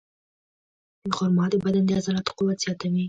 [1.15, 2.99] خرما د بدن د عضلاتو قوت زیاتوي.